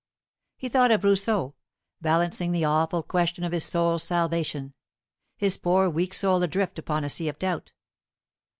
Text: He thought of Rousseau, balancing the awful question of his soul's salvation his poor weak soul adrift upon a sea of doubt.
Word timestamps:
He 0.57 0.67
thought 0.67 0.89
of 0.89 1.03
Rousseau, 1.03 1.53
balancing 2.01 2.51
the 2.51 2.65
awful 2.65 3.03
question 3.03 3.43
of 3.43 3.51
his 3.51 3.63
soul's 3.63 4.01
salvation 4.01 4.73
his 5.37 5.57
poor 5.57 5.89
weak 5.91 6.15
soul 6.15 6.41
adrift 6.41 6.79
upon 6.79 7.03
a 7.03 7.09
sea 7.11 7.29
of 7.29 7.37
doubt. 7.37 7.71